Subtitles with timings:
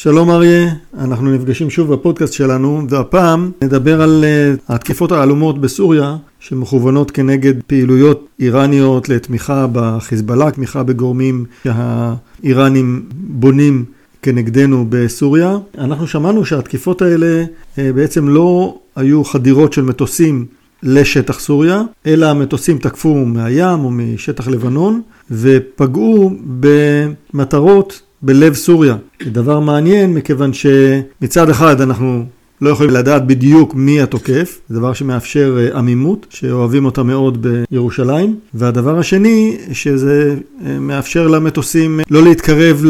[0.00, 0.68] שלום אריה,
[0.98, 8.26] אנחנו נפגשים שוב בפודקאסט שלנו, והפעם נדבר על uh, התקיפות העלומות בסוריה, שמכוונות כנגד פעילויות
[8.40, 13.84] איראניות לתמיכה בחיזבאללה, תמיכה בגורמים שהאיראנים בונים
[14.22, 15.58] כנגדנו בסוריה.
[15.78, 20.46] אנחנו שמענו שהתקיפות האלה uh, בעצם לא היו חדירות של מטוסים
[20.82, 28.96] לשטח סוריה, אלא המטוסים תקפו מהים או משטח לבנון ופגעו במטרות בלב סוריה.
[29.24, 32.24] זה דבר מעניין מכיוון שמצד אחד אנחנו
[32.60, 38.36] לא יכולים לדעת בדיוק מי התוקף, זה דבר שמאפשר אה, עמימות, שאוהבים אותה מאוד בירושלים,
[38.54, 40.34] והדבר השני, שזה
[40.66, 42.84] אה, מאפשר למטוסים לא להתקרב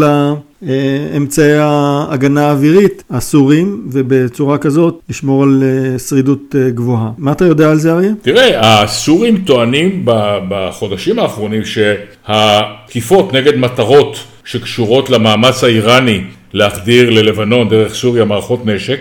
[0.62, 7.10] לאמצעי ההגנה האווירית הסורים, ובצורה כזאת לשמור על אה, שרידות גבוהה.
[7.18, 8.12] מה אתה יודע על זה אריה?
[8.22, 10.04] תראה, הסורים טוענים
[10.48, 16.20] בחודשים האחרונים שהתקיפות נגד מטרות שקשורות למאמץ האיראני
[16.52, 19.00] להחדיר ללבנון דרך סוריה מערכות נשק,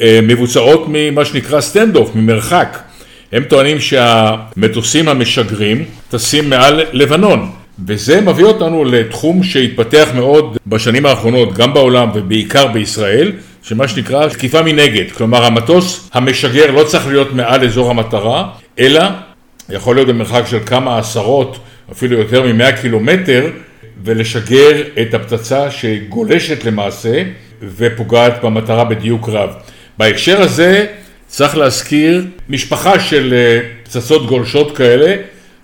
[0.00, 2.78] אה, מבוצעות ממה שנקרא stand-off, ממרחק.
[3.32, 7.50] הם טוענים שהמטוסים המשגרים טסים מעל לבנון,
[7.86, 14.62] וזה מביא אותנו לתחום שהתפתח מאוד בשנים האחרונות, גם בעולם ובעיקר בישראל, שמה שנקרא תקיפה
[14.62, 15.10] מנגד.
[15.10, 19.02] כלומר, המטוס המשגר לא צריך להיות מעל אזור המטרה, אלא
[19.70, 21.58] יכול להיות במרחק של כמה עשרות,
[21.92, 23.50] אפילו יותר ממאה קילומטר,
[24.04, 27.22] ולשגר את הפצצה שגולשת למעשה
[27.76, 29.50] ופוגעת במטרה בדיוק רב.
[29.98, 30.86] בהקשר הזה
[31.26, 35.16] צריך להזכיר משפחה של אה, פצצות גולשות כאלה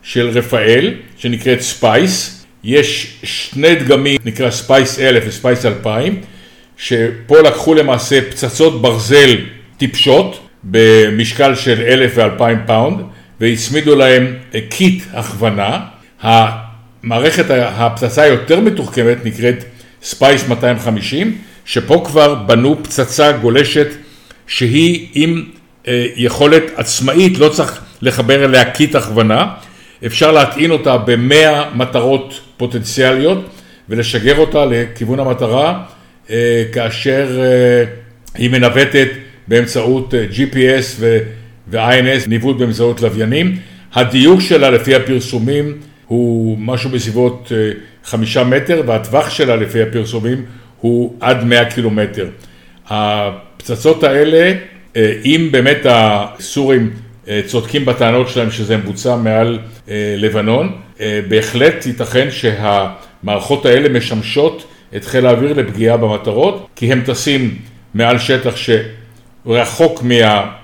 [0.02, 6.20] של רפאל שנקראת SPICE, יש שני דגמים נקרא SPICE 1000 ו SPICE 2000
[6.76, 9.36] שפה לקחו למעשה פצצות ברזל
[9.76, 13.00] טיפשות במשקל של 1,000 ו-2,000 פאונד
[13.40, 14.34] והצמידו להם
[14.68, 15.80] קיט הכוונה.
[17.04, 19.64] מערכת הפצצה היותר מתוחכמת נקראת
[20.02, 23.86] SPICE 250, שפה כבר בנו פצצה גולשת
[24.46, 25.44] שהיא עם
[25.88, 29.46] אה, יכולת עצמאית, לא צריך לחבר אליה קיט הכוונה,
[30.06, 33.44] אפשר להטעין אותה במאה מטרות פוטנציאליות
[33.88, 35.82] ולשגר אותה לכיוון המטרה
[36.30, 37.84] אה, כאשר אה,
[38.34, 39.08] היא מנווטת
[39.48, 41.02] באמצעות GPS
[41.68, 43.56] ו-INS, ניווט באמצעות לוויינים.
[43.94, 47.70] הדיוק שלה לפי הפרסומים הוא משהו בסביבות אה,
[48.04, 50.44] חמישה מטר, והטווח שלה לפי הפרסומים
[50.80, 52.26] הוא עד מאה קילומטר.
[52.88, 54.52] הפצצות האלה,
[54.96, 56.90] אה, אם באמת הסורים
[57.28, 59.58] אה, צודקים בטענות שלהם שזה מבוצע מעל
[60.16, 60.72] לבנון,
[61.28, 64.64] בהחלט ייתכן שהמערכות האלה משמשות
[64.96, 67.58] את חיל האוויר לפגיעה במטרות, כי הם טסים
[67.94, 68.54] מעל שטח
[69.46, 70.02] שרחוק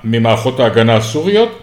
[0.05, 1.63] ממערכות ההגנה הסוריות,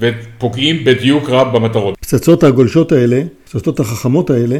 [0.00, 1.94] ופוגעים בדיוק רב במטרות.
[2.00, 4.58] פצצות הגולשות האלה, פצצות החכמות האלה,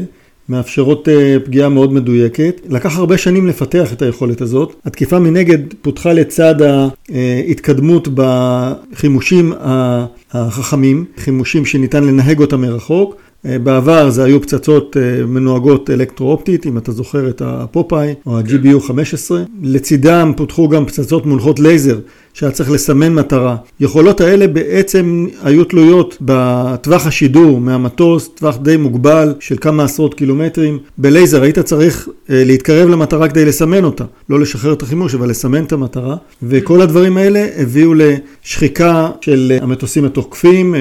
[0.49, 2.61] מאפשרות uh, פגיעה מאוד מדויקת.
[2.69, 4.75] לקח הרבה שנים לפתח את היכולת הזאת.
[4.85, 9.53] התקיפה מנגד פותחה לצד ההתקדמות בחימושים
[10.31, 13.15] החכמים, חימושים שניתן לנהג אותם מרחוק.
[13.47, 18.79] אה, בעבר זה היו פצצות אה, מנוהגות אלקטרואופטית, אם אתה זוכר את הפופאי או ה-GBU
[18.79, 19.43] 15.
[19.61, 21.99] לצידם פותחו גם פצצות מונחות לייזר,
[22.33, 23.55] שהיה צריך לסמן מטרה.
[23.79, 30.79] יכולות האלה בעצם היו תלויות בטווח השידור מהמטוס, טווח די מוגבל של כמה עשרות קילומטרים.
[30.97, 35.63] בלייזר היית צריך אה, להתקרב למטרה כדי לסמן אותה, לא לשחרר את החימוש, אבל לסמן
[35.63, 36.15] את המטרה.
[36.43, 40.75] וכל הדברים האלה הביאו לשחיקה של המטוסים התוקפים,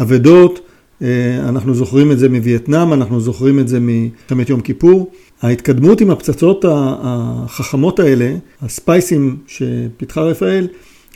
[0.00, 0.60] אבדות.
[1.02, 5.10] אה, אנחנו זוכרים את זה מווייטנאם, אנחנו זוכרים את זה ממלחמת יום כיפור.
[5.42, 10.68] ההתקדמות עם הפצצות החכמות האלה, הספייסים שפיתחה רפאל,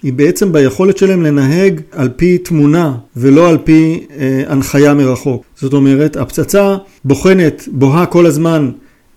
[0.03, 5.45] היא בעצם ביכולת שלהם לנהג על פי תמונה ולא על פי אה, הנחיה מרחוק.
[5.57, 8.71] זאת אומרת, הפצצה בוחנת, בוהה כל הזמן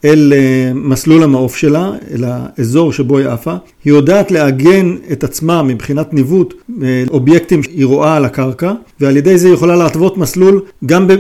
[0.05, 3.55] אל אה, מסלול המעוף שלה, אל האזור שבו היא עפה.
[3.85, 9.37] היא יודעת לעגן את עצמה מבחינת ניווט אה, אובייקטים שהיא רואה על הקרקע, ועל ידי
[9.37, 11.13] זה היא יכולה להתוות מסלול גם ב...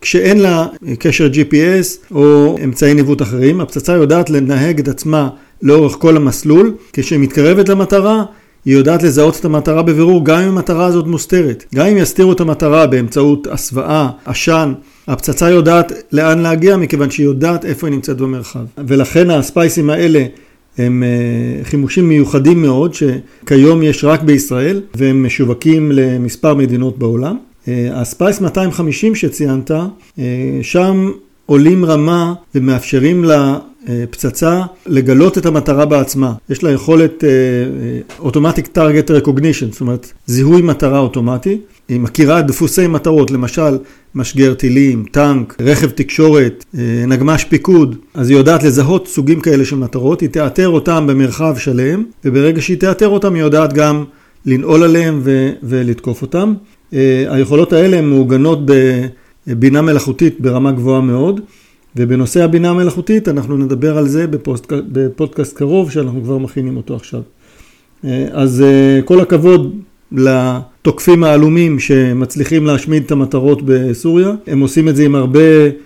[0.00, 0.66] כשאין לה
[0.98, 3.60] קשר GPS או אמצעי ניווט אחרים.
[3.60, 5.28] הפצצה יודעת לנהג את עצמה
[5.62, 6.74] לאורך כל המסלול.
[6.92, 8.24] כשהיא מתקרבת למטרה,
[8.64, 11.64] היא יודעת לזהות את המטרה בבירור גם אם המטרה הזאת מוסתרת.
[11.74, 14.72] גם אם יסתירו את המטרה באמצעות הסוואה, עשן,
[15.08, 18.64] הפצצה יודעת לאן להגיע מכיוון שהיא יודעת איפה היא נמצאת במרחב.
[18.78, 20.24] ולכן הספייסים האלה
[20.78, 27.36] הם אה, חימושים מיוחדים מאוד שכיום יש רק בישראל והם משווקים למספר מדינות בעולם.
[27.68, 29.84] אה, הספייס 250 שציינת, אה,
[30.62, 31.10] שם
[31.52, 36.32] עולים רמה ומאפשרים לפצצה לגלות את המטרה בעצמה.
[36.50, 37.24] יש לה יכולת
[38.18, 41.58] אוטומטיק טארגט רקוגנישן, זאת אומרת זיהוי מטרה אוטומטי.
[41.88, 43.78] היא מכירה דפוסי מטרות, למשל
[44.14, 49.76] משגר טילים, טנק, רכב תקשורת, אה, נגמש פיקוד, אז היא יודעת לזהות סוגים כאלה של
[49.76, 54.04] מטרות, היא תאתר אותם במרחב שלם, וברגע שהיא תאתר אותם היא יודעת גם
[54.46, 56.54] לנעול עליהם ו- ולתקוף אותם.
[56.94, 58.58] אה, היכולות האלה הן מעוגנות
[59.46, 61.40] בבינה מלאכותית ברמה גבוהה מאוד,
[61.96, 67.20] ובנושא הבינה המלאכותית אנחנו נדבר על זה בפוסט, בפודקאסט קרוב שאנחנו כבר מכינים אותו עכשיו.
[68.04, 68.64] אה, אז
[69.04, 69.76] כל הכבוד
[70.12, 74.30] לתוקפים העלומים שמצליחים להשמיד את המטרות בסוריה.
[74.46, 75.40] הם עושים את זה עם הרבה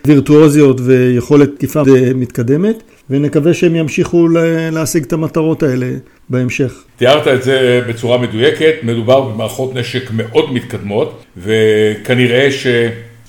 [0.07, 1.83] וירטואוזיות ויכולת תקיפה
[2.15, 4.29] מתקדמת, ונקווה שהם ימשיכו
[4.73, 5.91] להשיג את המטרות האלה
[6.31, 6.83] בהמשך.
[6.97, 12.51] תיארת את זה בצורה מדויקת, מדובר במערכות נשק מאוד מתקדמות, וכנראה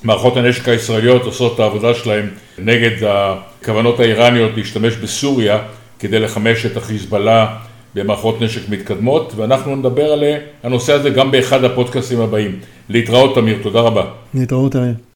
[0.01, 5.59] שמערכות הנשק הישראליות עושות את העבודה שלהם נגד הכוונות האיראניות להשתמש בסוריה
[5.99, 7.57] כדי לחמש את החיזבאללה
[7.95, 10.23] במערכות נשק מתקדמות, ואנחנו נדבר על
[10.63, 12.59] הנושא הזה גם באחד הפודקאסטים הבאים.
[12.89, 14.05] להתראות, תמיר, תודה רבה.
[14.33, 14.93] להתראות, אריה.